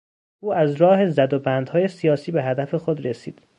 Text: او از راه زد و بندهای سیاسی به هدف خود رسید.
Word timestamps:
او 0.39 0.53
از 0.53 0.75
راه 0.75 1.09
زد 1.09 1.33
و 1.33 1.39
بندهای 1.39 1.87
سیاسی 1.87 2.31
به 2.31 2.43
هدف 2.43 2.75
خود 2.75 3.05
رسید. 3.05 3.41